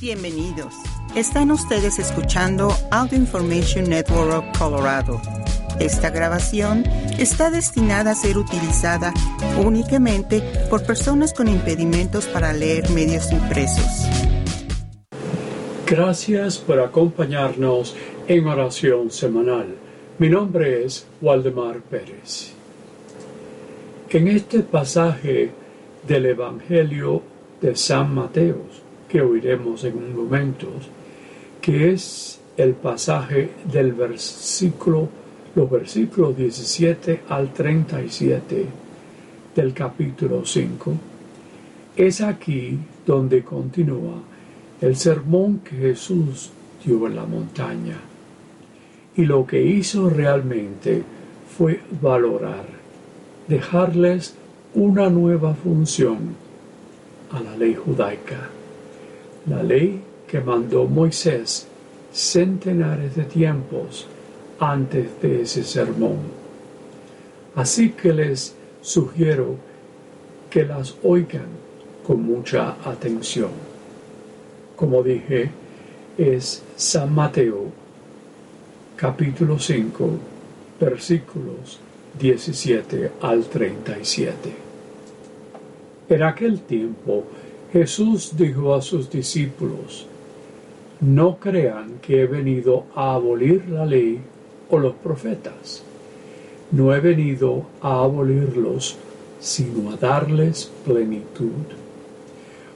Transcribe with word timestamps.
Bienvenidos. 0.00 0.72
Están 1.14 1.50
ustedes 1.50 1.98
escuchando 1.98 2.70
Audio 2.90 3.18
Information 3.18 3.90
Network 3.90 4.32
of 4.32 4.58
Colorado. 4.58 5.20
Esta 5.78 6.08
grabación 6.08 6.84
está 7.18 7.50
destinada 7.50 8.12
a 8.12 8.14
ser 8.14 8.38
utilizada 8.38 9.12
únicamente 9.62 10.40
por 10.70 10.86
personas 10.86 11.34
con 11.34 11.48
impedimentos 11.48 12.26
para 12.26 12.54
leer 12.54 12.88
medios 12.88 13.30
impresos. 13.30 14.08
Gracias 15.86 16.56
por 16.56 16.80
acompañarnos 16.80 17.94
en 18.26 18.46
oración 18.46 19.10
semanal. 19.10 19.66
Mi 20.18 20.30
nombre 20.30 20.82
es 20.82 21.06
Waldemar 21.20 21.82
Pérez. 21.82 22.54
En 24.08 24.28
este 24.28 24.60
pasaje 24.60 25.50
del 26.08 26.24
Evangelio 26.24 27.22
de 27.60 27.76
San 27.76 28.14
Mateo, 28.14 28.64
que 29.10 29.20
oiremos 29.20 29.82
en 29.84 29.96
un 29.96 30.16
momento, 30.16 30.68
que 31.60 31.92
es 31.92 32.40
el 32.56 32.74
pasaje 32.74 33.50
del 33.70 33.92
versículo, 33.92 35.08
los 35.54 35.68
versículos 35.68 36.36
17 36.36 37.22
al 37.28 37.52
37 37.52 38.66
del 39.56 39.74
capítulo 39.74 40.44
5, 40.44 40.92
es 41.96 42.20
aquí 42.20 42.78
donde 43.04 43.42
continúa 43.42 44.22
el 44.80 44.94
sermón 44.96 45.58
que 45.58 45.76
Jesús 45.76 46.50
dio 46.84 47.06
en 47.08 47.16
la 47.16 47.26
montaña. 47.26 47.96
Y 49.16 49.24
lo 49.24 49.44
que 49.44 49.60
hizo 49.60 50.08
realmente 50.08 51.02
fue 51.58 51.80
valorar, 52.00 52.64
dejarles 53.48 54.36
una 54.74 55.10
nueva 55.10 55.54
función 55.54 56.36
a 57.32 57.40
la 57.40 57.56
ley 57.56 57.74
judaica, 57.74 58.48
la 59.46 59.62
ley 59.62 60.00
que 60.26 60.40
mandó 60.40 60.84
Moisés 60.84 61.66
centenares 62.12 63.14
de 63.16 63.24
tiempos 63.24 64.06
antes 64.58 65.20
de 65.22 65.42
ese 65.42 65.64
sermón. 65.64 66.18
Así 67.54 67.90
que 67.90 68.12
les 68.12 68.54
sugiero 68.80 69.56
que 70.48 70.64
las 70.64 70.96
oigan 71.02 71.46
con 72.06 72.22
mucha 72.22 72.76
atención. 72.84 73.50
Como 74.76 75.02
dije, 75.02 75.50
es 76.18 76.62
San 76.76 77.14
Mateo 77.14 77.66
capítulo 78.96 79.58
5 79.58 80.10
versículos 80.78 81.78
17 82.18 83.12
al 83.20 83.44
37. 83.44 84.52
En 86.08 86.22
aquel 86.22 86.60
tiempo 86.62 87.24
Jesús 87.72 88.36
dijo 88.36 88.74
a 88.74 88.82
sus 88.82 89.08
discípulos, 89.10 90.06
no 91.00 91.36
crean 91.36 91.98
que 92.02 92.22
he 92.22 92.26
venido 92.26 92.84
a 92.96 93.14
abolir 93.14 93.68
la 93.68 93.86
ley 93.86 94.20
o 94.68 94.78
los 94.78 94.94
profetas. 94.94 95.84
No 96.72 96.94
he 96.94 97.00
venido 97.00 97.64
a 97.80 98.02
abolirlos, 98.02 98.96
sino 99.38 99.90
a 99.90 99.96
darles 99.96 100.70
plenitud. 100.84 101.64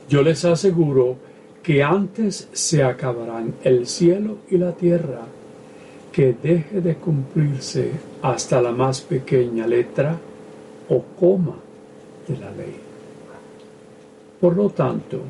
Yo 0.08 0.22
les 0.22 0.44
aseguro 0.44 1.16
que 1.62 1.82
antes 1.82 2.48
se 2.52 2.82
acabarán 2.84 3.54
el 3.64 3.86
cielo 3.86 4.38
y 4.48 4.58
la 4.58 4.72
tierra, 4.72 5.22
que 6.12 6.34
deje 6.40 6.80
de 6.80 6.94
cumplirse 6.94 7.90
hasta 8.22 8.62
la 8.62 8.70
más 8.70 9.00
pequeña 9.00 9.66
letra 9.66 10.16
o 10.88 11.02
coma 11.18 11.56
de 12.28 12.36
la 12.38 12.50
ley. 12.52 12.83
Por 14.44 14.58
lo 14.58 14.68
tanto, 14.68 15.20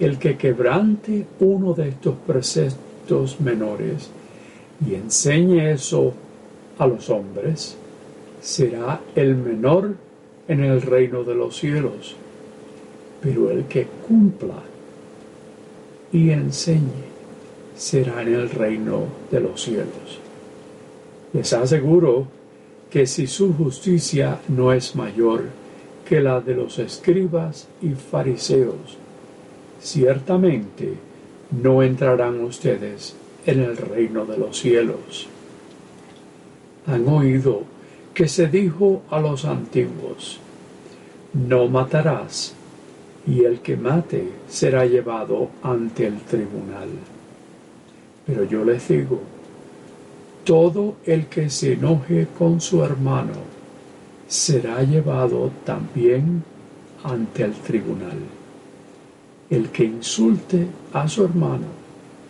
el 0.00 0.18
que 0.18 0.38
quebrante 0.38 1.26
uno 1.40 1.74
de 1.74 1.90
estos 1.90 2.14
preceptos 2.26 3.38
menores 3.42 4.08
y 4.88 4.94
enseñe 4.94 5.70
eso 5.70 6.14
a 6.78 6.86
los 6.86 7.10
hombres, 7.10 7.76
será 8.40 9.02
el 9.14 9.36
menor 9.36 9.96
en 10.48 10.64
el 10.64 10.80
reino 10.80 11.24
de 11.24 11.34
los 11.34 11.58
cielos. 11.58 12.16
Pero 13.20 13.50
el 13.50 13.66
que 13.66 13.86
cumpla 14.08 14.62
y 16.10 16.30
enseñe 16.30 17.04
será 17.76 18.22
en 18.22 18.32
el 18.32 18.48
reino 18.48 19.02
de 19.30 19.40
los 19.40 19.60
cielos. 19.62 20.20
Les 21.34 21.52
aseguro 21.52 22.28
que 22.88 23.06
si 23.06 23.26
su 23.26 23.52
justicia 23.52 24.40
no 24.48 24.72
es 24.72 24.96
mayor 24.96 25.61
que 26.08 26.20
la 26.20 26.40
de 26.40 26.54
los 26.54 26.78
escribas 26.78 27.68
y 27.80 27.90
fariseos, 27.90 28.98
ciertamente 29.80 30.94
no 31.50 31.82
entrarán 31.82 32.42
ustedes 32.42 33.14
en 33.46 33.60
el 33.60 33.76
reino 33.76 34.24
de 34.24 34.38
los 34.38 34.58
cielos. 34.58 35.26
Han 36.86 37.08
oído 37.08 37.62
que 38.14 38.28
se 38.28 38.48
dijo 38.48 39.02
a 39.10 39.20
los 39.20 39.44
antiguos, 39.44 40.38
no 41.32 41.68
matarás, 41.68 42.54
y 43.26 43.44
el 43.44 43.60
que 43.60 43.76
mate 43.76 44.28
será 44.48 44.84
llevado 44.84 45.48
ante 45.62 46.06
el 46.06 46.18
tribunal. 46.20 46.88
Pero 48.26 48.44
yo 48.44 48.64
les 48.64 48.88
digo, 48.88 49.20
todo 50.44 50.96
el 51.04 51.26
que 51.26 51.48
se 51.48 51.74
enoje 51.74 52.26
con 52.36 52.60
su 52.60 52.84
hermano 52.84 53.51
será 54.32 54.82
llevado 54.82 55.50
también 55.62 56.42
ante 57.04 57.42
el 57.42 57.52
tribunal. 57.52 58.16
El 59.50 59.68
que 59.68 59.84
insulte 59.84 60.68
a 60.94 61.06
su 61.06 61.24
hermano 61.24 61.66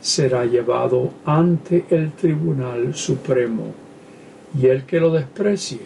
será 0.01 0.45
llevado 0.45 1.13
ante 1.25 1.85
el 1.91 2.11
Tribunal 2.11 2.93
Supremo, 2.97 3.67
y 4.61 4.67
el 4.67 4.83
que 4.83 4.99
lo 4.99 5.13
desprecie 5.13 5.79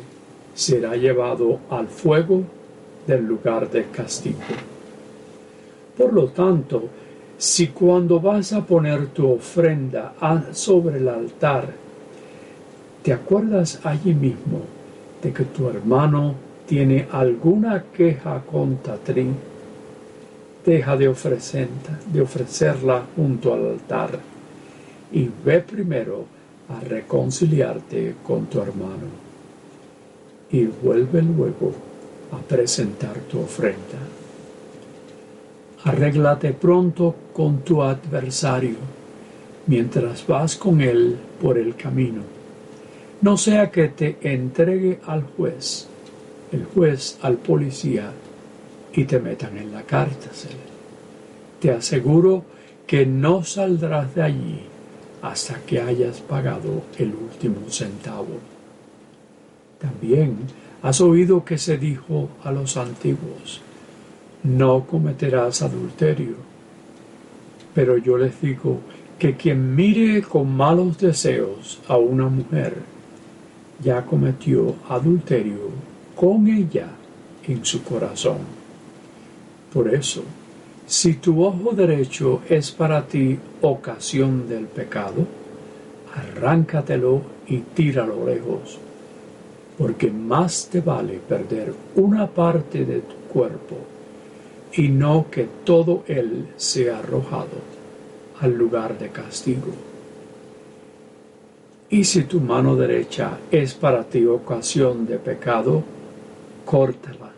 será 0.55 0.97
llevado 0.97 1.61
al 1.69 1.87
fuego 1.87 2.45
del 3.07 3.27
lugar 3.27 3.71
de 3.71 3.85
castigo. 3.91 4.39
Por 5.99 6.15
lo 6.15 6.29
tanto, 6.29 6.89
si 7.37 7.67
cuando 7.67 8.21
vas 8.21 8.55
a 8.55 8.65
poner 8.65 9.09
tu 9.09 9.33
ofrenda 9.33 10.15
sobre 10.53 10.97
el 10.97 11.09
altar, 11.11 11.75
te 13.03 13.13
acuerdas 13.13 13.81
allí 13.85 14.15
mismo 14.15 14.76
de 15.27 15.33
que 15.33 15.45
tu 15.47 15.69
hermano 15.69 16.37
tiene 16.69 17.09
alguna 17.11 17.83
queja 17.83 18.41
contra 18.43 18.95
ti, 18.97 19.27
deja 20.65 20.97
de, 20.97 21.13
de 22.13 22.21
ofrecerla 22.21 23.03
junto 23.17 23.53
al 23.53 23.71
altar 23.71 24.21
y 25.11 25.29
ve 25.45 25.59
primero 25.63 26.27
a 26.69 26.79
reconciliarte 26.79 28.15
con 28.25 28.47
tu 28.47 28.61
hermano 28.61 29.09
y 30.53 30.67
vuelve 30.67 31.23
luego 31.23 31.73
a 32.31 32.37
presentar 32.37 33.17
tu 33.29 33.41
ofrenda. 33.41 33.99
Arréglate 35.83 36.53
pronto 36.53 37.17
con 37.33 37.63
tu 37.63 37.83
adversario 37.83 38.77
mientras 39.67 40.25
vas 40.25 40.55
con 40.55 40.81
él 40.81 41.17
por 41.43 41.59
el 41.59 41.75
camino. 41.75 42.36
No 43.27 43.37
sea 43.37 43.73
que 43.73 43.89
te 43.89 44.19
entregue 44.23 45.01
al 45.05 45.25
juez, 45.25 45.89
el 46.53 46.65
juez 46.65 47.19
al 47.23 47.39
policía 47.39 48.13
y 48.93 49.05
te 49.05 49.19
metan 49.19 49.59
en 49.59 49.73
la 49.73 49.83
cárcel. 49.83 50.53
Te 51.59 51.73
aseguro 51.73 52.45
que 52.87 53.05
no 53.05 53.43
saldrás 53.43 54.15
de 54.15 54.23
allí 54.23 54.61
hasta 55.23 55.59
que 55.67 55.81
hayas 55.81 56.21
pagado 56.21 56.85
el 56.99 57.17
último 57.17 57.69
centavo. 57.69 58.39
También 59.81 60.37
has 60.81 61.01
oído 61.01 61.45
que 61.45 61.59
se 61.59 61.79
dijo 61.79 62.29
a 62.45 62.53
los 62.53 62.77
antiguos, 62.77 63.61
no 64.45 64.87
cometerás 64.87 65.63
adulterio. 65.63 66.37
Pero 67.75 67.99
yo 67.99 68.19
les 68.19 68.41
digo 68.41 68.79
que 69.19 69.35
quien 69.35 69.75
mire 69.75 70.23
con 70.23 70.57
malos 70.57 70.97
deseos 70.99 71.81
a 71.89 71.97
una 71.97 72.29
mujer, 72.29 72.95
ya 73.83 74.05
cometió 74.05 74.75
adulterio 74.89 75.71
con 76.15 76.49
ella 76.49 76.89
en 77.47 77.65
su 77.65 77.83
corazón. 77.83 78.39
Por 79.73 79.93
eso, 79.93 80.23
si 80.87 81.15
tu 81.15 81.45
ojo 81.45 81.73
derecho 81.73 82.41
es 82.49 82.71
para 82.71 83.07
ti 83.07 83.39
ocasión 83.61 84.49
del 84.49 84.67
pecado, 84.67 85.27
arráncatelo 86.15 87.21
y 87.47 87.59
tíralo 87.59 88.25
lejos, 88.27 88.79
porque 89.77 90.11
más 90.11 90.69
te 90.71 90.81
vale 90.81 91.19
perder 91.19 91.75
una 91.97 92.27
parte 92.27 92.85
de 92.85 93.01
tu 93.01 93.17
cuerpo 93.33 93.77
y 94.73 94.89
no 94.89 95.27
que 95.31 95.47
todo 95.65 96.05
él 96.07 96.49
sea 96.57 96.99
arrojado 96.99 97.77
al 98.41 98.55
lugar 98.55 98.99
de 98.99 99.09
castigo. 99.09 99.73
Y 101.89 102.05
si 102.05 102.25
tu 102.25 102.41
mano 102.41 102.77
derecha 102.77 103.39
es 103.51 103.75
para 103.75 104.05
ti 104.05 104.25
ocasión 104.27 105.07
de 105.07 105.19
pecado, 105.19 105.83
córtala 106.65 107.31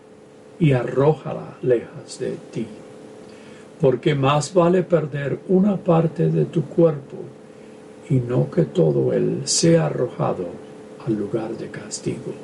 y 0.59 0.73
arrójala 0.73 1.59
lejos 1.63 2.19
de 2.19 2.37
ti 2.51 2.67
porque 3.81 4.15
más 4.15 4.53
vale 4.55 4.83
perder 4.83 5.39
una 5.49 5.77
parte 5.77 6.29
de 6.29 6.45
tu 6.47 6.65
cuerpo 6.65 7.17
y 8.11 8.15
no 8.15 8.51
que 8.51 8.65
todo 8.65 9.13
él 9.13 9.43
sea 9.45 9.87
arrojado 9.87 10.47
al 11.07 11.15
lugar 11.15 11.57
de 11.57 11.69
castigo. 11.69 12.35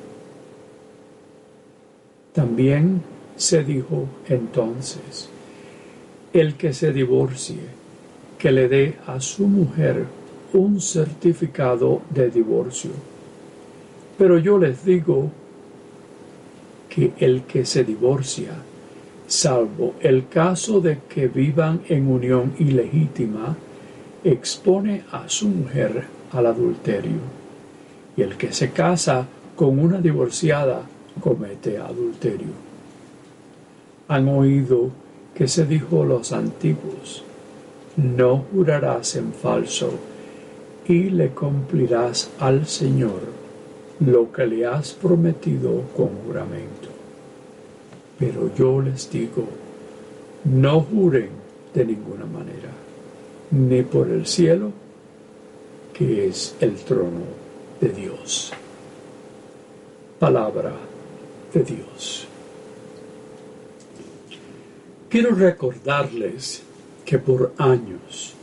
También 2.32 3.02
se 3.36 3.64
dijo 3.64 4.06
entonces, 4.28 5.28
el 6.32 6.54
que 6.54 6.72
se 6.72 6.92
divorcie, 6.92 7.60
que 8.38 8.52
le 8.52 8.68
dé 8.68 8.96
a 9.06 9.20
su 9.20 9.46
mujer 9.46 10.04
un 10.54 10.80
certificado 10.80 12.02
de 12.10 12.30
divorcio. 12.30 12.90
Pero 14.16 14.38
yo 14.38 14.58
les 14.58 14.84
digo 14.84 15.30
que 16.88 17.12
el 17.18 17.42
que 17.42 17.66
se 17.66 17.82
divorcia, 17.82 18.52
salvo 19.26 19.94
el 20.00 20.28
caso 20.28 20.80
de 20.80 21.00
que 21.08 21.26
vivan 21.26 21.80
en 21.88 22.08
unión 22.08 22.54
ilegítima, 22.58 23.56
expone 24.22 25.02
a 25.10 25.28
su 25.28 25.48
mujer 25.48 26.04
al 26.32 26.46
adulterio. 26.46 27.18
Y 28.16 28.22
el 28.22 28.36
que 28.36 28.52
se 28.52 28.70
casa 28.70 29.26
con 29.56 29.78
una 29.78 30.00
divorciada 30.00 30.82
comete 31.20 31.78
adulterio. 31.78 32.54
Han 34.06 34.28
oído 34.28 34.90
que 35.34 35.48
se 35.48 35.66
dijo 35.66 36.04
los 36.04 36.32
antiguos, 36.32 37.24
no 37.96 38.44
jurarás 38.52 39.16
en 39.16 39.32
falso 39.32 40.13
y 40.86 41.10
le 41.10 41.30
cumplirás 41.30 42.30
al 42.38 42.66
Señor 42.66 43.20
lo 44.00 44.30
que 44.32 44.46
le 44.46 44.66
has 44.66 44.92
prometido 44.92 45.82
con 45.96 46.08
juramento. 46.26 46.88
Pero 48.18 48.54
yo 48.54 48.80
les 48.80 49.10
digo, 49.10 49.46
no 50.44 50.80
juren 50.80 51.30
de 51.72 51.84
ninguna 51.84 52.26
manera, 52.26 52.70
ni 53.50 53.82
por 53.82 54.10
el 54.10 54.26
cielo, 54.26 54.72
que 55.92 56.28
es 56.28 56.54
el 56.60 56.74
trono 56.76 57.22
de 57.80 57.88
Dios. 57.88 58.52
Palabra 60.18 60.72
de 61.52 61.62
Dios. 61.62 62.26
Quiero 65.08 65.34
recordarles 65.34 66.62
que 67.04 67.18
por 67.18 67.52
años 67.58 68.34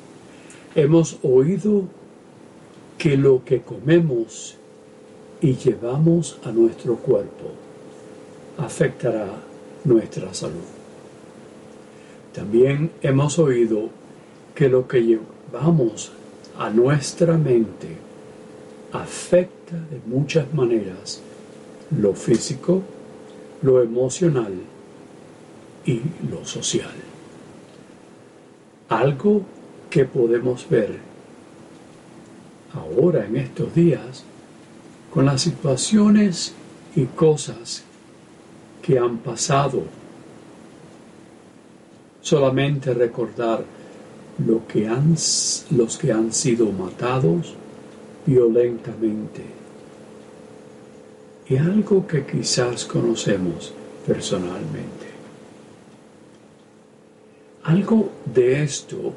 hemos 0.76 1.18
oído 1.22 1.84
que 3.02 3.18
lo 3.18 3.44
que 3.44 3.62
comemos 3.64 4.56
y 5.42 5.56
llevamos 5.56 6.38
a 6.44 6.52
nuestro 6.52 6.98
cuerpo 6.98 7.50
afectará 8.60 9.26
nuestra 9.86 10.32
salud. 10.36 10.70
También 12.32 12.92
hemos 13.02 13.40
oído 13.40 13.90
que 14.54 14.70
lo 14.70 14.88
que 14.88 15.02
llevamos 15.02 16.12
a 16.60 16.70
nuestra 16.70 17.40
mente 17.40 17.88
afecta 18.92 19.78
de 19.78 20.00
muchas 20.06 20.54
maneras 20.54 21.24
lo 22.00 22.14
físico, 22.14 22.84
lo 23.64 23.82
emocional 23.82 24.54
y 25.88 26.02
lo 26.30 26.46
social. 26.46 26.94
Algo 28.90 29.42
que 29.90 30.06
podemos 30.06 30.70
ver 30.70 31.11
ahora 32.74 33.26
en 33.26 33.38
estos 33.38 33.74
días 33.74 34.24
con 35.14 35.26
las 35.26 35.42
situaciones 35.42 36.54
y 36.96 37.06
cosas 37.06 37.84
que 38.82 38.98
han 38.98 39.18
pasado. 39.18 39.84
Solamente 42.22 42.94
recordar 42.94 43.64
lo 44.46 44.66
que 44.68 44.88
han, 44.88 45.16
los 45.72 45.98
que 45.98 46.12
han 46.12 46.32
sido 46.34 46.72
matados 46.72 47.56
violentamente. 48.26 49.44
Y 51.48 51.58
algo 51.58 52.08
que 52.08 52.26
quizás 52.26 52.86
conocemos 52.86 53.74
personalmente. 54.08 55.12
Algo 57.64 58.10
de 58.34 58.64
esto 58.64 59.14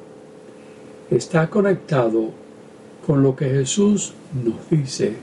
está 1.10 1.48
conectado 1.48 2.43
con 3.06 3.22
lo 3.22 3.36
que 3.36 3.46
Jesús 3.46 4.14
nos 4.32 4.70
dice 4.70 5.14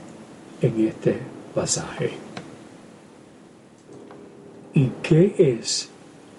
en 0.60 0.86
este 0.86 1.16
pasaje. 1.54 2.12
¿Y 4.74 4.90
qué 5.02 5.34
es 5.36 5.88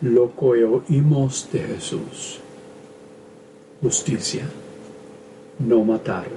lo 0.02 0.34
que 0.36 0.64
oímos 0.64 1.50
de 1.52 1.60
Jesús? 1.60 2.40
Justicia, 3.82 4.50
no 5.60 5.84
matar, 5.84 6.28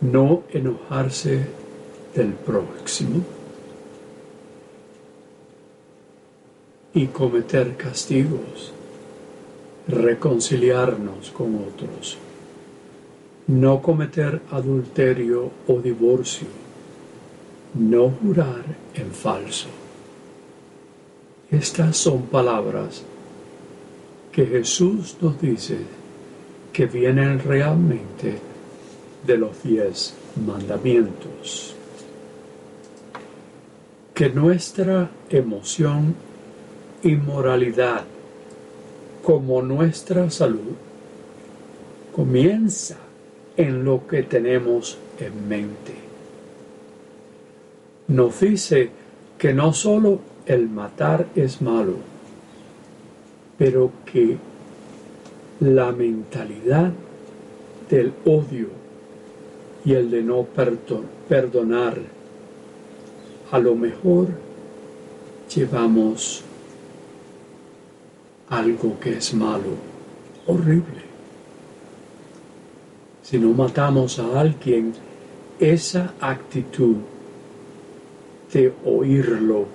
no 0.00 0.42
enojarse 0.50 1.46
del 2.14 2.32
próximo 2.32 3.22
y 6.94 7.06
cometer 7.08 7.76
castigos, 7.76 8.72
reconciliarnos 9.86 11.30
con 11.30 11.54
otros 11.56 12.18
no 13.48 13.82
cometer 13.82 14.40
adulterio 14.50 15.50
o 15.66 15.80
divorcio, 15.80 16.48
no 17.74 18.10
jurar 18.10 18.64
en 18.94 19.10
falso. 19.10 19.68
Estas 21.50 21.96
son 21.96 22.22
palabras 22.22 23.02
que 24.30 24.46
Jesús 24.46 25.16
nos 25.20 25.40
dice 25.40 25.78
que 26.72 26.86
vienen 26.86 27.38
realmente 27.40 28.38
de 29.26 29.36
los 29.36 29.62
diez 29.62 30.14
mandamientos. 30.46 31.76
Que 34.14 34.30
nuestra 34.30 35.10
emoción 35.28 36.14
y 37.02 37.16
moralidad 37.16 38.04
como 39.22 39.62
nuestra 39.62 40.30
salud 40.30 40.74
comienza 42.14 42.96
en 43.62 43.84
lo 43.84 44.06
que 44.08 44.24
tenemos 44.24 44.98
en 45.20 45.48
mente. 45.48 45.94
Nos 48.08 48.40
dice 48.40 48.90
que 49.38 49.52
no 49.54 49.72
solo 49.72 50.20
el 50.46 50.68
matar 50.68 51.26
es 51.36 51.62
malo, 51.62 51.94
pero 53.56 53.92
que 54.04 54.36
la 55.60 55.92
mentalidad 55.92 56.92
del 57.88 58.12
odio 58.24 58.68
y 59.84 59.94
el 59.94 60.10
de 60.10 60.22
no 60.22 60.44
perdonar, 61.28 61.98
a 63.52 63.58
lo 63.60 63.76
mejor 63.76 64.28
llevamos 65.54 66.42
algo 68.48 68.98
que 68.98 69.18
es 69.18 69.32
malo, 69.34 69.76
horrible 70.46 71.01
si 73.22 73.38
no 73.38 73.52
matamos 73.52 74.18
a 74.18 74.40
alguien, 74.40 74.92
esa 75.58 76.14
actitud 76.20 76.96
de 78.52 78.72
oírlo 78.84 79.66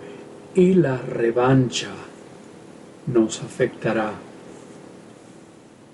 y 0.54 0.74
la 0.74 0.98
revancha 0.98 1.90
nos 3.08 3.42
afectará, 3.42 4.14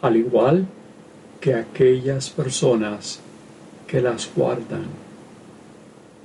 al 0.01 0.17
igual 0.17 0.65
que 1.39 1.53
aquellas 1.53 2.29
personas 2.29 3.19
que 3.85 4.01
las 4.01 4.29
guardan 4.35 4.85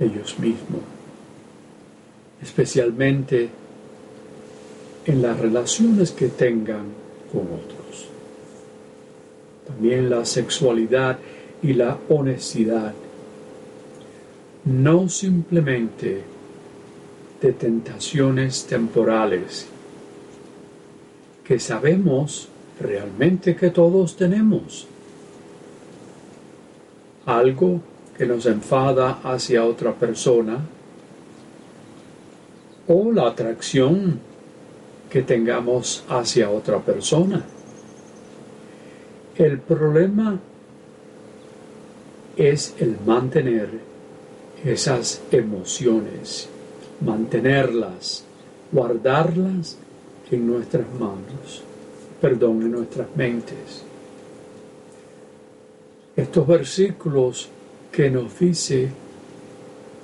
ellos 0.01 0.39
mismos, 0.39 0.81
especialmente 2.41 3.51
en 5.05 5.23
las 5.23 5.39
relaciones 5.39 6.13
que 6.13 6.29
tengan 6.29 6.87
con 7.33 7.43
otros 7.43 7.78
también 9.69 10.11
la 10.11 10.25
sexualidad 10.25 11.19
y 11.63 11.75
la 11.75 11.97
honestidad, 12.09 12.95
no 14.65 15.09
simplemente 15.09 16.23
de 17.41 17.53
tentaciones 17.53 18.67
temporales 18.67 19.69
que 21.45 21.59
sabemos 21.59 22.49
realmente 22.81 23.57
que 23.57 23.71
todos 23.71 24.17
tenemos. 24.17 24.87
Algo 27.27 27.81
que 28.17 28.27
nos 28.27 28.47
enfada 28.47 29.21
hacia 29.23 29.65
otra 29.65 29.95
persona 29.95 30.59
o 32.89 33.13
la 33.13 33.29
atracción 33.29 34.21
que 35.09 35.23
tengamos 35.23 36.05
hacia 36.09 36.51
otra 36.51 36.81
persona. 36.81 37.45
El 39.38 39.61
problema 39.61 40.37
es 42.37 42.75
el 42.80 42.97
mantener 43.07 43.68
esas 44.64 45.23
emociones, 45.30 46.49
mantenerlas, 47.00 48.25
guardarlas 48.73 49.78
en 50.33 50.45
nuestras 50.45 50.92
manos. 50.99 51.62
perdón, 52.21 52.62
en 52.62 52.73
nuestras 52.73 53.07
mentes. 53.14 53.85
Estos 56.16 56.45
versículos 56.49 57.49
que 57.92 58.11
nos 58.11 58.37
dice 58.37 58.88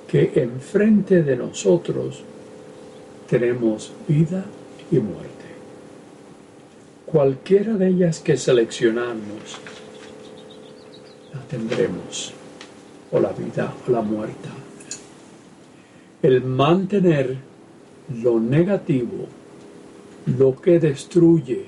que 0.07 0.31
enfrente 0.35 1.23
de 1.23 1.35
nosotros 1.35 2.23
tenemos 3.29 3.91
vida 4.07 4.45
y 4.89 4.99
muerte. 4.99 5.34
Cualquiera 7.05 7.73
de 7.73 7.89
ellas 7.89 8.19
que 8.19 8.35
seleccionamos, 8.35 9.59
la 11.33 11.39
tendremos, 11.41 12.33
o 13.11 13.19
la 13.19 13.31
vida 13.31 13.73
o 13.87 13.91
la 13.91 14.01
muerte. 14.01 14.49
El 16.21 16.43
mantener 16.43 17.37
lo 18.21 18.39
negativo, 18.39 19.27
lo 20.37 20.59
que 20.59 20.79
destruye 20.79 21.65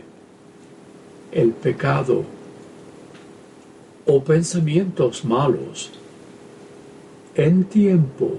el 1.32 1.51
pecado 1.51 2.24
o 4.08 4.24
pensamientos 4.24 5.24
malos, 5.24 5.91
en 7.36 7.65
tiempo 7.65 8.32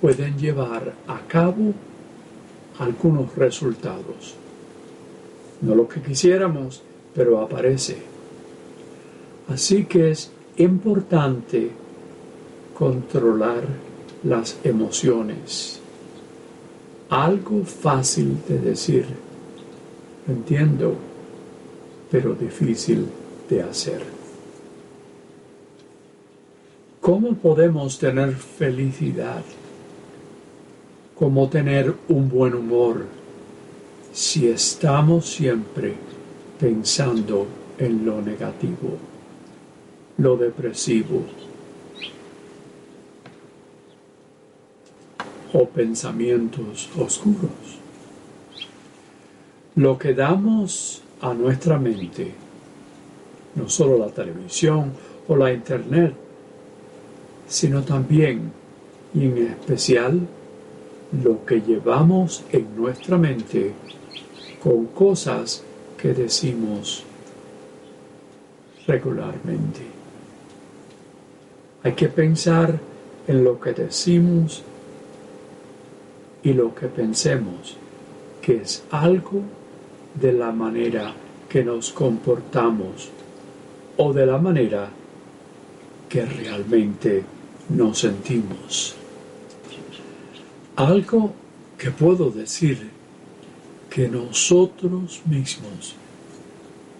pueden 0.00 0.38
llevar 0.38 0.94
a 1.06 1.18
cabo 1.28 1.74
algunos 2.78 3.34
resultados. 3.36 4.36
No 5.64 5.74
lo 5.74 5.88
que 5.88 6.02
quisiéramos, 6.02 6.82
pero 7.14 7.40
aparece. 7.40 7.96
Así 9.48 9.86
que 9.86 10.10
es 10.10 10.30
importante 10.58 11.70
controlar 12.76 13.62
las 14.24 14.58
emociones. 14.62 15.80
Algo 17.08 17.64
fácil 17.64 18.36
de 18.46 18.58
decir, 18.58 19.06
entiendo, 20.28 20.96
pero 22.10 22.34
difícil 22.34 23.06
de 23.48 23.62
hacer. 23.62 24.02
¿Cómo 27.00 27.34
podemos 27.36 27.98
tener 27.98 28.34
felicidad? 28.34 29.42
¿Cómo 31.14 31.48
tener 31.48 31.94
un 32.08 32.28
buen 32.28 32.54
humor 32.54 33.23
si 34.14 34.46
estamos 34.46 35.26
siempre 35.26 35.92
pensando 36.60 37.48
en 37.76 38.06
lo 38.06 38.22
negativo, 38.22 38.96
lo 40.18 40.36
depresivo, 40.36 41.24
o 45.52 45.66
pensamientos 45.66 46.88
oscuros. 46.96 47.50
Lo 49.74 49.98
que 49.98 50.14
damos 50.14 51.02
a 51.20 51.34
nuestra 51.34 51.76
mente, 51.76 52.32
no 53.56 53.68
solo 53.68 53.98
la 53.98 54.10
televisión 54.10 54.92
o 55.26 55.36
la 55.36 55.52
internet, 55.52 56.14
sino 57.48 57.82
también 57.82 58.52
y 59.12 59.24
en 59.24 59.38
especial 59.38 60.20
lo 61.22 61.44
que 61.44 61.60
llevamos 61.60 62.44
en 62.52 62.76
nuestra 62.76 63.18
mente 63.18 63.72
con 64.64 64.86
cosas 64.86 65.62
que 65.98 66.14
decimos 66.14 67.04
regularmente. 68.86 69.82
Hay 71.82 71.92
que 71.92 72.08
pensar 72.08 72.80
en 73.28 73.44
lo 73.44 73.60
que 73.60 73.74
decimos 73.74 74.62
y 76.42 76.54
lo 76.54 76.74
que 76.74 76.86
pensemos, 76.86 77.76
que 78.40 78.56
es 78.62 78.82
algo 78.90 79.42
de 80.14 80.32
la 80.32 80.50
manera 80.50 81.12
que 81.46 81.62
nos 81.62 81.90
comportamos 81.90 83.10
o 83.98 84.14
de 84.14 84.24
la 84.24 84.38
manera 84.38 84.88
que 86.08 86.24
realmente 86.24 87.22
nos 87.68 87.98
sentimos. 87.98 88.96
Algo 90.76 91.34
que 91.76 91.90
puedo 91.90 92.30
decir 92.30 93.03
que 93.94 94.08
nosotros 94.08 95.22
mismos 95.24 95.94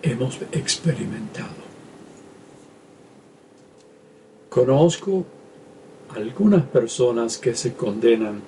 hemos 0.00 0.38
experimentado. 0.52 1.64
Conozco 4.48 5.26
algunas 6.14 6.62
personas 6.66 7.36
que 7.36 7.56
se 7.56 7.74
condenan 7.74 8.40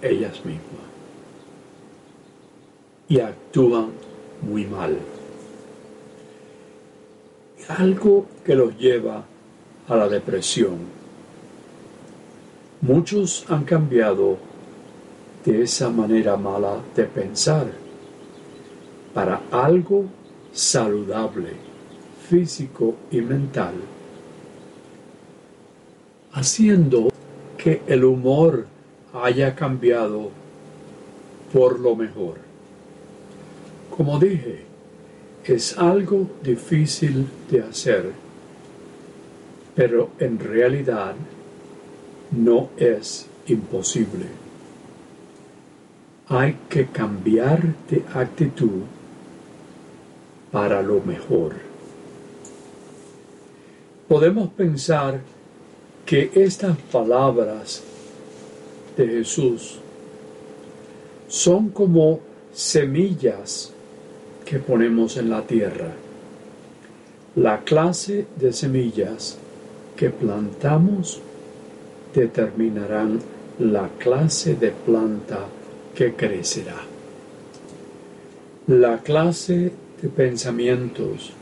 ellas 0.00 0.42
mismas 0.46 0.88
y 3.10 3.20
actúan 3.20 3.90
muy 4.40 4.64
mal. 4.64 4.96
Algo 7.68 8.24
que 8.42 8.54
los 8.54 8.74
lleva 8.78 9.22
a 9.86 9.96
la 9.96 10.08
depresión. 10.08 10.78
Muchos 12.80 13.44
han 13.50 13.64
cambiado 13.64 14.53
de 15.44 15.62
esa 15.62 15.90
manera 15.90 16.36
mala 16.36 16.78
de 16.96 17.04
pensar 17.04 17.66
para 19.12 19.42
algo 19.50 20.06
saludable, 20.52 21.50
físico 22.28 22.94
y 23.10 23.20
mental, 23.20 23.74
haciendo 26.32 27.10
que 27.58 27.82
el 27.86 28.04
humor 28.04 28.66
haya 29.12 29.54
cambiado 29.54 30.30
por 31.52 31.78
lo 31.78 31.94
mejor. 31.94 32.38
Como 33.94 34.18
dije, 34.18 34.64
es 35.44 35.78
algo 35.78 36.26
difícil 36.42 37.26
de 37.50 37.62
hacer, 37.62 38.10
pero 39.74 40.10
en 40.18 40.38
realidad 40.38 41.14
no 42.32 42.70
es 42.76 43.26
imposible. 43.46 44.43
Hay 46.28 46.56
que 46.70 46.86
cambiar 46.86 47.60
de 47.90 48.02
actitud 48.14 48.82
para 50.50 50.80
lo 50.80 51.02
mejor. 51.02 51.52
Podemos 54.08 54.48
pensar 54.50 55.20
que 56.06 56.30
estas 56.34 56.78
palabras 56.90 57.82
de 58.96 59.06
Jesús 59.06 59.78
son 61.28 61.68
como 61.68 62.20
semillas 62.54 63.72
que 64.46 64.58
ponemos 64.58 65.18
en 65.18 65.28
la 65.28 65.42
tierra. 65.42 65.92
La 67.36 67.60
clase 67.64 68.26
de 68.36 68.52
semillas 68.52 69.36
que 69.94 70.08
plantamos 70.08 71.20
determinarán 72.14 73.20
la 73.58 73.90
clase 73.98 74.54
de 74.54 74.70
planta 74.70 75.40
que 75.94 76.14
crecerá. 76.14 76.76
La 78.66 78.98
clase 78.98 79.72
de 80.00 80.08
pensamientos 80.08 81.32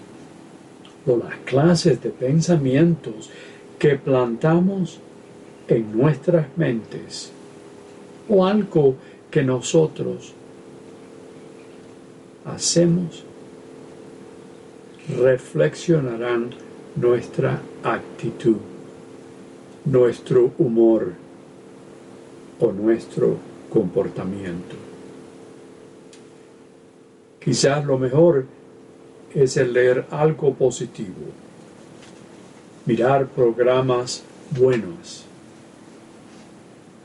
o 1.07 1.17
las 1.17 1.37
clases 1.45 2.01
de 2.03 2.11
pensamientos 2.11 3.31
que 3.79 3.97
plantamos 3.97 5.01
en 5.69 5.97
nuestras 5.97 6.47
mentes 6.57 7.33
o 8.29 8.45
algo 8.45 8.97
que 9.31 9.43
nosotros 9.43 10.35
hacemos 12.45 13.25
reflexionarán 15.19 16.51
nuestra 16.97 17.61
actitud, 17.83 18.59
nuestro 19.85 20.53
humor 20.59 21.15
o 22.61 22.71
nuestro 22.73 23.52
comportamiento. 23.73 24.76
Quizás 27.41 27.85
lo 27.85 27.99
mejor 27.99 28.47
es 29.35 29.57
el 29.57 29.73
leer 29.73 30.07
algo 30.11 30.55
positivo, 30.55 31.25
mirar 32.87 33.26
programas 33.29 34.23
buenos, 34.50 35.25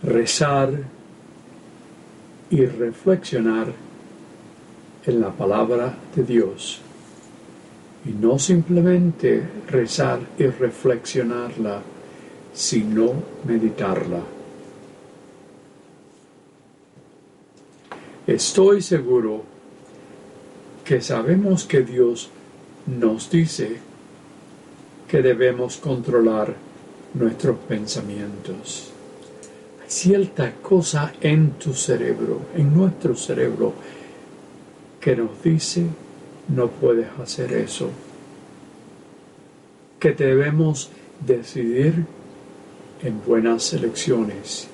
rezar 0.03 0.71
y 2.49 2.65
reflexionar 2.65 3.67
en 5.05 5.21
la 5.21 5.31
palabra 5.31 5.97
de 6.15 6.23
Dios 6.23 6.81
y 8.05 8.11
no 8.11 8.37
simplemente 8.37 9.41
rezar 9.67 10.19
y 10.37 10.45
reflexionarla, 10.45 11.81
sino 12.53 13.13
meditarla. 13.45 14.36
Estoy 18.27 18.81
seguro 18.81 19.43
que 20.85 21.01
sabemos 21.01 21.65
que 21.65 21.81
Dios 21.81 22.29
nos 22.85 23.29
dice 23.29 23.77
que 25.07 25.21
debemos 25.21 25.77
controlar 25.77 26.53
nuestros 27.13 27.57
pensamientos 27.57 28.91
cierta 29.87 30.53
cosa 30.61 31.13
en 31.21 31.51
tu 31.51 31.73
cerebro, 31.73 32.41
en 32.55 32.75
nuestro 32.75 33.15
cerebro, 33.15 33.73
que 34.99 35.15
nos 35.15 35.41
dice 35.41 35.85
no 36.49 36.67
puedes 36.67 37.07
hacer 37.21 37.53
eso. 37.53 37.89
Que 39.99 40.11
debemos 40.11 40.89
decidir 41.25 42.05
en 43.01 43.21
buenas 43.25 43.73
elecciones. 43.73 44.67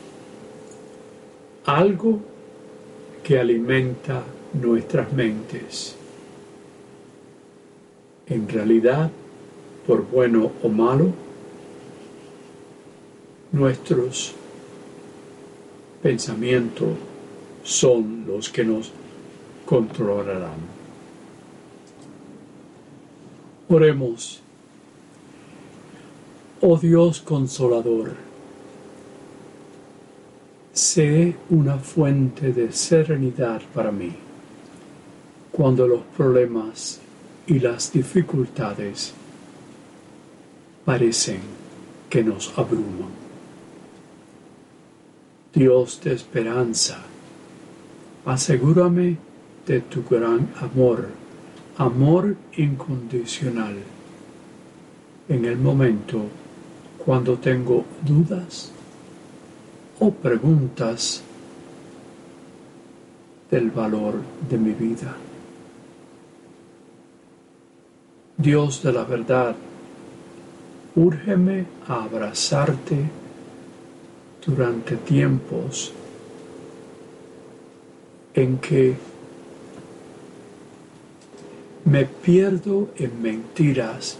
Algo 1.65 2.19
que 3.23 3.39
alimenta 3.39 4.23
nuestras 4.53 5.11
mentes. 5.13 5.95
En 8.27 8.47
realidad, 8.47 9.09
por 9.87 10.05
bueno 10.05 10.51
o 10.61 10.69
malo, 10.69 11.11
nuestros 13.51 14.33
pensamientos 16.01 16.89
son 17.63 18.25
los 18.27 18.49
que 18.49 18.65
nos 18.65 18.91
controlarán. 19.65 20.73
Oremos. 23.69 24.41
Oh 26.61 26.77
Dios 26.77 27.21
consolador, 27.21 28.13
sé 30.73 31.35
una 31.51 31.77
fuente 31.77 32.51
de 32.51 32.71
serenidad 32.71 33.61
para 33.75 33.91
mí 33.91 34.11
cuando 35.51 35.87
los 35.87 36.01
problemas 36.17 36.99
y 37.45 37.59
las 37.59 37.93
dificultades 37.93 39.13
parecen 40.83 41.41
que 42.09 42.23
nos 42.23 42.57
abruman. 42.57 43.13
Dios 45.53 46.01
de 46.03 46.13
esperanza, 46.13 46.97
asegúrame 48.25 49.17
de 49.67 49.81
tu 49.81 50.03
gran 50.03 50.49
amor, 50.59 51.09
amor 51.77 52.35
incondicional, 52.57 53.75
en 55.29 55.45
el 55.45 55.57
momento 55.57 56.23
cuando 56.97 57.37
tengo 57.37 57.85
dudas 58.03 58.71
o 59.99 60.11
preguntas 60.11 61.21
del 63.49 63.71
valor 63.71 64.15
de 64.49 64.57
mi 64.57 64.71
vida. 64.71 65.15
Dios 68.37 68.81
de 68.81 68.91
la 68.91 69.03
verdad, 69.03 69.55
úrgeme 70.95 71.65
a 71.87 72.03
abrazarte 72.03 72.97
durante 74.45 74.97
tiempos 74.97 75.93
en 78.33 78.57
que 78.57 78.95
me 81.85 82.05
pierdo 82.05 82.89
en 82.97 83.21
mentiras 83.21 84.17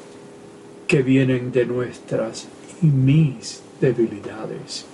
que 0.88 1.02
vienen 1.02 1.52
de 1.52 1.66
nuestras 1.66 2.48
y 2.82 2.86
mis 2.86 3.62
debilidades. 3.82 4.93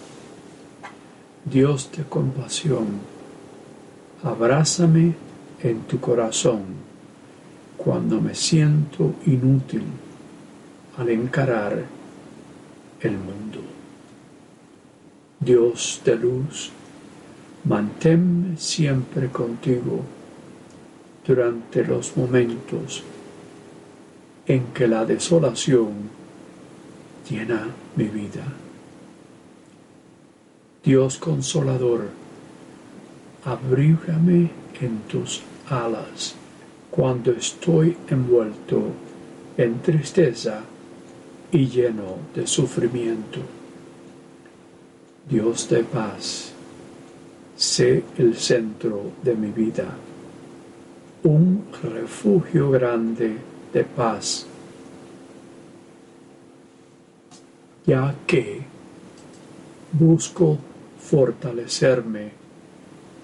Dios 1.46 1.90
de 1.96 2.04
compasión, 2.04 2.88
abrázame 4.24 5.16
en 5.64 5.82
tu 5.82 6.00
corazón 6.00 6.62
cuando 7.78 8.20
me 8.20 8.36
siento 8.36 9.16
inútil 9.26 9.84
al 10.98 11.10
encarar 11.10 11.86
el 13.00 13.12
mundo. 13.12 13.62
Dios 15.40 16.02
de 16.04 16.16
luz, 16.18 16.72
manténme 17.64 18.58
siempre 18.58 19.30
contigo 19.30 20.02
durante 21.26 21.86
los 21.86 22.18
momentos 22.18 23.04
en 24.46 24.66
que 24.74 24.88
la 24.88 25.06
desolación 25.06 25.94
llena 27.30 27.68
mi 27.96 28.06
vida. 28.06 28.44
Dios 30.84 31.18
consolador, 31.18 32.08
abrígame 33.44 34.50
en 34.80 35.00
tus 35.10 35.42
alas 35.70 36.36
cuando 36.90 37.32
estoy 37.32 37.98
envuelto 38.10 38.82
en 39.58 39.82
tristeza 39.82 40.62
y 41.52 41.68
lleno 41.68 42.18
de 42.34 42.48
sufrimiento. 42.48 43.42
Dios 45.30 45.70
de 45.70 45.84
paz, 45.84 46.54
sé 47.58 48.04
el 48.18 48.38
centro 48.38 49.12
de 49.22 49.36
mi 49.36 49.52
vida, 49.52 49.86
un 51.24 51.66
refugio 51.84 52.72
grande 52.72 53.36
de 53.74 53.84
paz, 53.84 54.48
ya 57.86 58.16
que 58.26 58.79
busco 59.92 60.58
fortalecerme 61.00 62.32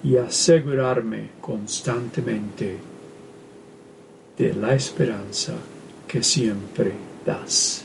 y 0.04 0.18
asegurarme 0.18 1.30
constantemente 1.42 2.78
de 4.38 4.54
la 4.54 4.76
esperanza 4.76 5.54
que 6.08 6.22
siempre 6.22 6.94
das. 7.26 7.84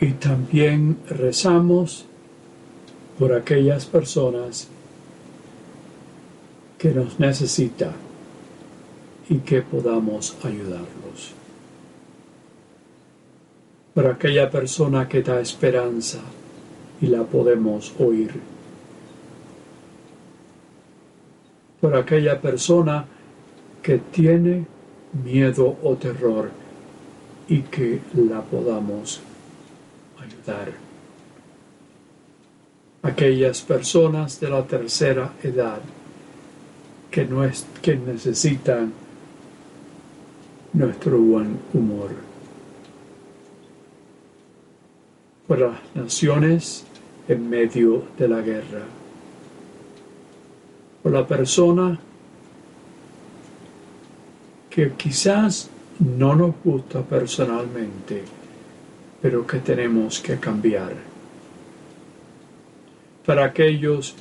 Y 0.00 0.12
también 0.12 0.98
rezamos 1.08 2.04
por 3.18 3.32
aquellas 3.32 3.84
personas 3.84 4.68
que 6.78 6.92
nos 6.92 7.18
necesitan 7.18 7.92
y 9.28 9.38
que 9.38 9.62
podamos 9.62 10.36
ayudarlos. 10.44 11.32
Por 13.98 14.06
aquella 14.06 14.48
persona 14.48 15.08
que 15.08 15.22
da 15.22 15.40
esperanza 15.40 16.20
y 17.00 17.08
la 17.08 17.24
podemos 17.24 17.92
oír. 17.98 18.30
Por 21.80 21.96
aquella 21.96 22.40
persona 22.40 23.04
que 23.82 23.98
tiene 23.98 24.66
miedo 25.24 25.78
o 25.82 25.96
terror 25.96 26.48
y 27.48 27.62
que 27.62 27.98
la 28.14 28.40
podamos 28.40 29.20
ayudar. 30.20 30.70
Aquellas 33.02 33.62
personas 33.62 34.38
de 34.38 34.48
la 34.48 34.64
tercera 34.64 35.32
edad 35.42 35.80
que, 37.10 37.24
no 37.24 37.42
es, 37.42 37.66
que 37.82 37.96
necesitan 37.96 38.92
nuestro 40.72 41.18
buen 41.18 41.58
humor. 41.74 42.27
Por 45.48 45.58
las 45.58 45.78
naciones 45.94 46.84
en 47.26 47.50
medio 47.50 48.04
de 48.16 48.28
la 48.28 48.40
guerra. 48.42 48.82
Por 51.02 51.12
la 51.12 51.26
persona 51.26 51.98
que 54.68 54.92
quizás 54.92 55.70
no 55.98 56.36
nos 56.36 56.54
gusta 56.62 57.02
personalmente, 57.02 58.22
pero 59.20 59.46
que 59.46 59.58
tenemos 59.58 60.20
que 60.20 60.38
cambiar. 60.38 60.92
Para 63.26 63.46
aquellos 63.46 64.14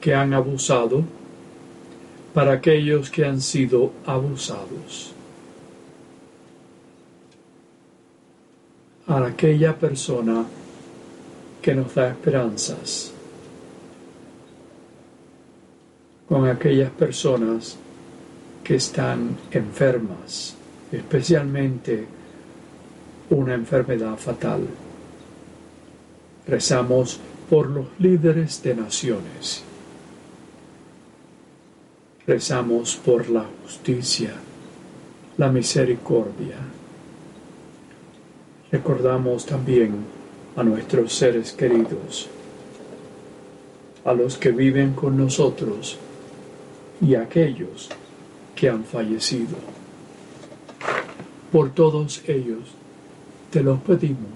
que 0.00 0.14
han 0.14 0.32
abusado, 0.32 1.02
para 2.32 2.52
aquellos 2.52 3.10
que 3.10 3.24
han 3.24 3.40
sido 3.40 3.92
abusados. 4.06 5.12
A 9.06 9.26
aquella 9.26 9.76
persona 9.76 10.44
que 11.62 11.74
nos 11.74 11.94
da 11.94 12.08
esperanzas. 12.08 13.12
Con 16.28 16.46
aquellas 16.46 16.90
personas 16.90 17.76
que 18.62 18.76
están 18.76 19.36
enfermas, 19.50 20.54
especialmente 20.92 22.06
una 23.30 23.54
enfermedad 23.54 24.16
fatal. 24.16 24.66
Rezamos 26.46 27.20
por 27.48 27.68
los 27.68 27.86
líderes 27.98 28.62
de 28.62 28.74
naciones. 28.74 29.62
Rezamos 32.26 32.96
por 32.96 33.28
la 33.28 33.44
justicia, 33.62 34.32
la 35.36 35.48
misericordia. 35.50 36.56
Recordamos 38.70 39.46
también 39.46 40.17
a 40.56 40.62
nuestros 40.62 41.12
seres 41.12 41.52
queridos, 41.52 42.28
a 44.04 44.12
los 44.12 44.36
que 44.36 44.50
viven 44.50 44.92
con 44.94 45.16
nosotros 45.16 45.98
y 47.00 47.14
a 47.14 47.22
aquellos 47.22 47.88
que 48.54 48.68
han 48.68 48.84
fallecido. 48.84 49.56
Por 51.52 51.70
todos 51.70 52.22
ellos 52.26 52.74
te 53.50 53.62
los 53.62 53.80
pedimos, 53.80 54.30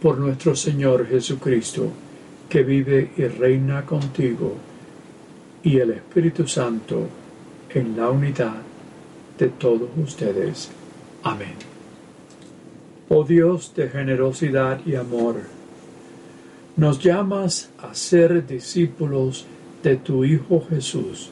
por 0.00 0.18
nuestro 0.18 0.54
Señor 0.56 1.06
Jesucristo, 1.06 1.88
que 2.48 2.62
vive 2.62 3.12
y 3.16 3.24
reina 3.24 3.86
contigo, 3.86 4.56
y 5.62 5.78
el 5.78 5.92
Espíritu 5.92 6.46
Santo 6.46 7.06
en 7.70 7.96
la 7.96 8.10
unidad 8.10 8.60
de 9.38 9.48
todos 9.48 9.88
ustedes. 9.96 10.70
Amén. 11.22 11.71
Oh 13.08 13.24
Dios 13.24 13.72
de 13.74 13.88
generosidad 13.88 14.80
y 14.86 14.94
amor, 14.94 15.36
nos 16.76 16.98
llamas 17.02 17.70
a 17.78 17.94
ser 17.94 18.46
discípulos 18.46 19.44
de 19.82 19.96
tu 19.96 20.24
Hijo 20.24 20.64
Jesús 20.68 21.30